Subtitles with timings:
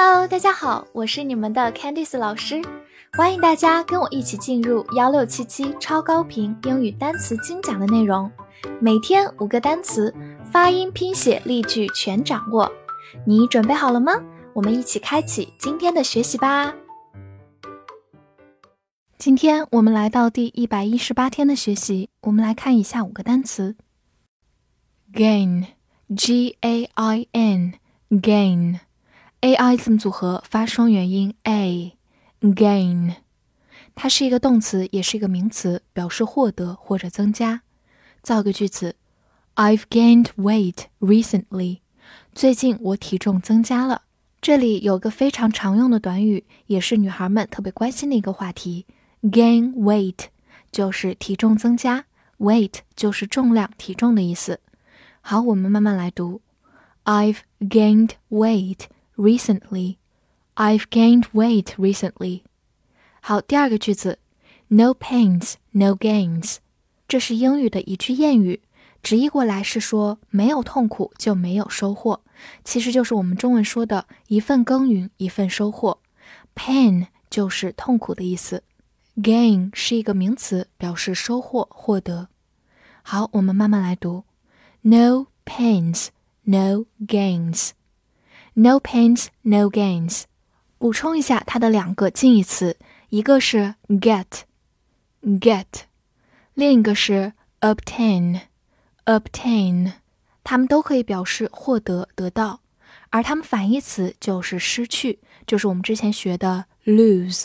[0.00, 2.62] Hello，大家好，我是你们的 Candice 老师，
[3.14, 8.30] 欢迎大家跟我一起进入幺六七七超高频英语单词精讲的内容，
[8.80, 10.14] 每天五个单词，
[10.52, 12.70] 发音、拼写、例句全掌握，
[13.26, 14.12] 你准备好了吗？
[14.52, 16.72] 我们一起开启今天的学习吧。
[19.18, 23.74] 今天我们来到第一百一十八天的学习，我们来看一下五个单词
[25.12, 28.78] ：gain，g a i n，gain。
[29.40, 33.14] A i 字母组合发双元音 a，gain，
[33.94, 37.62] 它是一个动词，也是一个名词，表示获得或者增加。
[38.20, 38.96] 造个句子
[39.54, 41.78] ：I've gained weight recently。
[42.34, 44.02] 最近我体重增加了。
[44.40, 48.86] 这里有个非常常用的短语，也是女孩们特别关心的一个话题
[49.22, 50.26] ：gain weight，
[50.72, 52.06] 就是体重增加
[52.38, 54.58] ，weight 就是重量、体重的意思。
[55.20, 56.40] 好，我们慢慢来读
[57.04, 58.86] ：I've gained weight。
[59.18, 59.96] Recently,
[60.54, 62.42] I've gained weight recently.
[63.20, 64.20] 好，第二个句子
[64.68, 66.58] ，No pains, no gains。
[67.08, 68.62] 这是英语的一句谚语，
[69.02, 72.20] 直译过来是说没有痛苦就没有收获，
[72.62, 75.98] 其实就是我们中文说的一份耕耘一份收获。
[76.54, 78.62] Pain 就是痛苦的意思
[79.16, 82.28] ，gain 是一个名词，表示收获获得。
[83.02, 84.22] 好，我们慢慢来读
[84.82, 86.10] ，No pains,
[86.44, 87.70] no gains。
[88.60, 90.24] No pains, no gains。
[90.78, 92.76] 补充一下它的两个近义词，
[93.08, 95.64] 一个是 get，get，
[96.54, 99.92] 另一个是 obtain，obtain。
[100.42, 102.58] 它们都可以表示获得、得到，
[103.10, 107.44] 而它们反义词就是失去，就是我们之前学的 lose。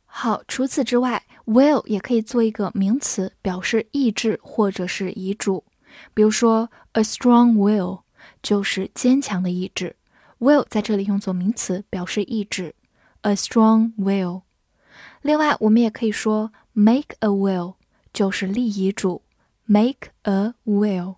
[0.05, 5.63] 好，除此之外，will 也可以做一个名词，表示意志或者是遗嘱。
[6.15, 8.01] 比如说，a strong will
[8.41, 9.95] 就是坚强的意志。
[10.39, 12.73] will 在这里用作名词，表示意志
[13.21, 14.41] ，a strong will。
[15.21, 17.75] 另外，我们也可以说 make a will
[18.11, 19.21] 就是立遗嘱
[19.65, 21.17] ，make a will。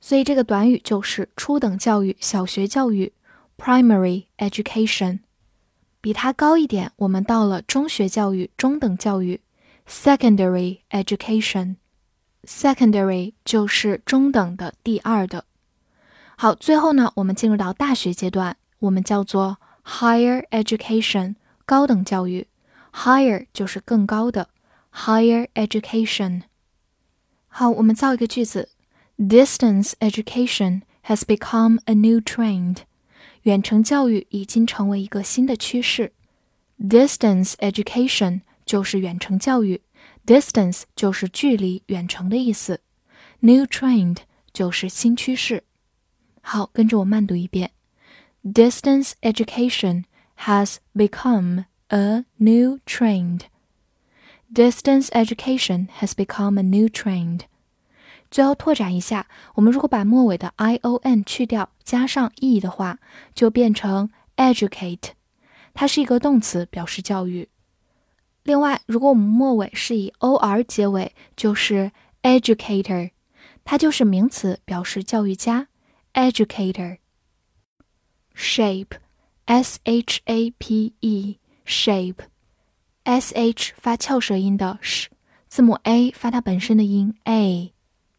[0.00, 3.12] 所以这个短语就是初等教育、小学教育
[3.56, 5.20] （primary education）。
[6.00, 9.40] 比它高一点，我们到了中学教育、中等教育
[9.88, 11.76] （secondary education）。
[12.44, 15.44] secondary 就是中等的、第二的。
[16.36, 21.34] 好，最后呢，我们进入到大学阶段，我们叫做 higher education，
[21.66, 22.46] 高等教育。
[22.92, 24.48] higher 就是更高的
[24.94, 26.42] ，higher education。
[27.48, 28.68] 好，我们造一个句子。
[29.17, 32.77] Distance education has become a new trend.
[33.43, 36.13] 远程教育已经成为一个新的趋势。
[36.79, 39.81] Distance education 就是远程教育，
[40.25, 42.81] distance 就是距离、远程的意思。
[43.39, 44.17] New trend
[44.53, 45.63] 就是新趋势。
[46.41, 47.71] 好，跟着我慢读一遍。
[48.43, 50.03] Distance education
[50.39, 53.41] has become a new trend.
[54.53, 57.41] Distance education has become a new trend.
[58.30, 62.98] 最后拓展一下，我们如果把末尾的 i o n 去掉，加上 e 的话，
[63.34, 65.10] 就变成 educate，
[65.72, 67.48] 它是一个动词，表示教育。
[68.42, 71.92] 另外，如果我们末尾是以 o r 结尾，就是
[72.22, 73.10] educator，
[73.64, 75.68] 它就是名词，表示教育家。
[76.14, 76.98] educator。
[78.34, 82.24] shape，s h a p e，shape，s
[83.34, 85.06] h 发翘舌音的 sh，
[85.46, 87.72] 字母 a 发它本身的音 a。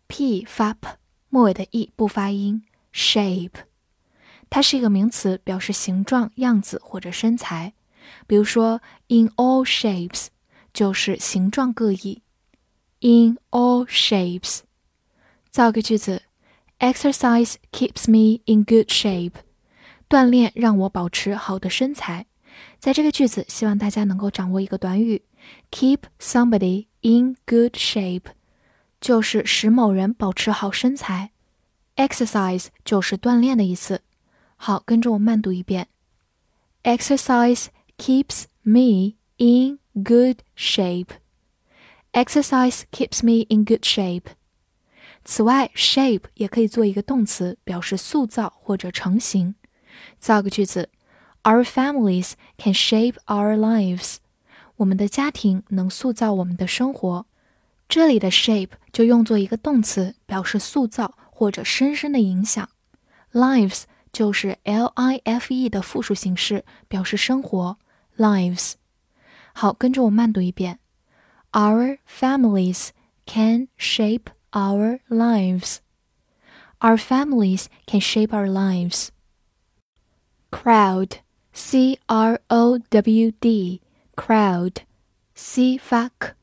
[0.08, 0.96] p 发 p，
[1.28, 2.64] 末尾的 e 不发音。
[2.92, 3.50] shape，
[4.48, 7.74] 它是一个名词，表示形状、样子或者身材。
[8.26, 10.28] 比如说，in all shapes
[10.72, 12.22] 就是形状各异。
[13.00, 14.60] in all shapes，
[15.50, 16.22] 造个句子：
[16.78, 19.32] Exercise keeps me in good shape。
[20.08, 22.26] 锻炼让我保持好的身材。
[22.78, 25.22] 在这个句子，希望大家能够掌握一个短语：
[25.70, 28.26] keep somebody in good shape。
[29.00, 31.30] 就是使某人保持好身材，
[31.96, 34.02] exercise 就是锻炼的意思。
[34.56, 35.88] 好，跟着我慢读一遍：
[36.82, 37.66] Exercise
[37.98, 41.08] keeps me in good shape.
[42.12, 44.32] Exercise keeps me in good shape.
[45.24, 49.54] 此外，shape 也可以做一个动词，表示塑造或者成型。
[50.18, 50.90] 造个句子：
[51.42, 54.16] Our families can shape our lives.
[54.76, 57.26] 我们的家庭能塑造我们的生活。
[57.88, 62.68] 这里的 shape 就用作一个动词，表示塑造或者深深的影响。
[63.32, 63.82] lives
[64.12, 67.78] 就是 l i f e 的复数形式，表示生活。
[68.16, 68.74] lives，
[69.52, 70.78] 好，跟着我慢读一遍。
[71.52, 72.90] Our families
[73.26, 75.78] can shape our lives.
[76.78, 79.08] Our families can shape our lives.
[80.50, 81.18] Crowd,
[81.52, 83.80] c r o w d,
[84.14, 84.76] crowd,
[85.34, 86.34] c 发 k。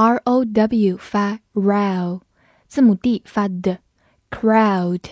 [0.00, 2.20] R O W 发 row，
[2.68, 3.80] 字母 D 发的
[4.30, 5.02] crowd，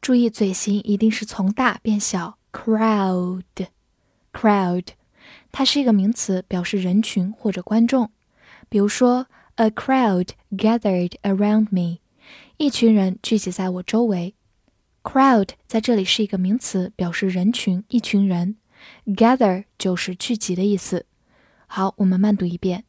[0.00, 2.36] 注意嘴型一定是从大变小。
[2.52, 3.62] crowd，crowd，
[5.52, 8.10] 它是一个名词，表示人群或者观众。
[8.68, 11.98] 比如说，A crowd gathered around me，
[12.56, 14.34] 一群人聚集在我周围。
[15.04, 18.56] crowd 在这里是一个名词，表示人群、一群人。
[19.06, 21.06] gather 就是聚集的意思。
[21.68, 22.82] 好，我们慢读一遍。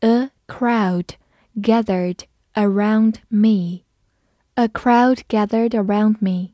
[0.00, 1.14] A crowd
[1.56, 3.84] gathered around me.
[4.54, 6.52] A crowd gathered around me.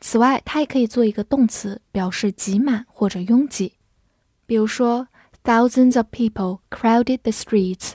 [0.00, 3.74] 此外，它也可以做一个动词，表示挤满或者拥挤。
[4.44, 5.08] 比如说
[5.42, 7.92] ，thousands of people crowded the streets，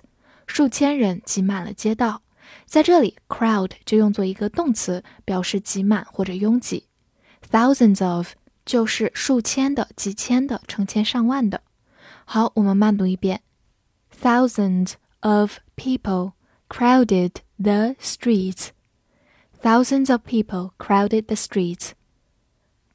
[0.47, 2.23] 数千人挤满了街道。
[2.65, 6.87] 在这里，crowd 就用作一个动词，表示挤满或者拥挤。
[7.49, 8.33] thousands of
[8.65, 11.61] 就是数千的、几千的、成千上万的。
[12.25, 13.41] 好，我们慢读一遍
[14.21, 16.33] ：thousands of people
[16.69, 18.69] crowded the streets.
[19.61, 21.91] Thousands of people crowded the streets.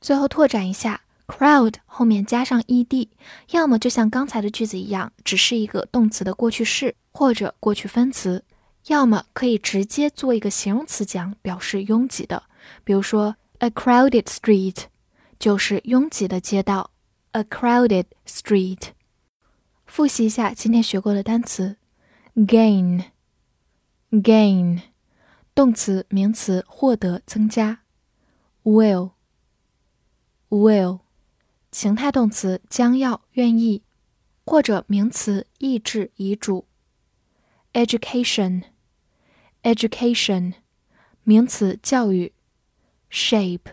[0.00, 3.08] 最后拓展一下，crowd 后面加上 ed，
[3.50, 8.40] 要么就像刚才的句子一样，只是一个动词的过去式或者过去分词；
[8.86, 12.42] 要么可以直接做一个形容词讲，表示拥挤的。
[12.84, 14.84] 比如说，a crowded street
[15.38, 16.90] 就是拥挤的街道。
[17.32, 18.88] a crowded street。
[19.84, 21.76] 复习一下今天学过的单词。
[22.36, 23.04] Gain
[24.10, 24.82] gain
[25.54, 27.80] 动词名词获得增加
[28.62, 29.12] will
[30.50, 31.00] will
[31.72, 33.82] 情态动词将要愿意
[34.44, 36.66] 或者名词意志遗嘱。
[37.72, 38.64] Education
[39.62, 40.54] education
[41.24, 42.36] 名词教育。
[43.10, 43.72] Shape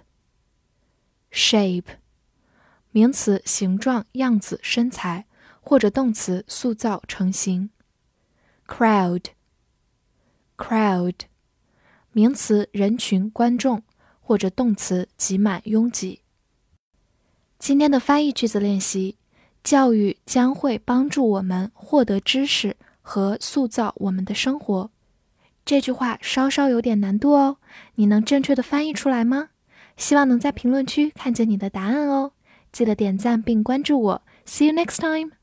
[1.31, 1.97] shape
[2.91, 5.25] 名词形状样子身材
[5.59, 7.71] 或者动词塑造成型
[8.75, 9.25] crowd
[10.57, 11.13] crowd
[12.11, 13.83] 名词人群观众
[14.19, 16.21] 或者动词挤满拥挤。
[17.59, 19.17] 今天的翻译句子练习：
[19.63, 24.89] 教育将会帮助我们获得知识和塑造我们的生活。
[25.63, 27.57] 这句话稍稍有点难度哦，
[27.93, 29.49] 你能正确的翻译出来吗？
[29.97, 32.31] 希望能在评论区看见你的答案哦。
[32.71, 34.21] 记得点赞并关注我。
[34.47, 35.42] See you next time.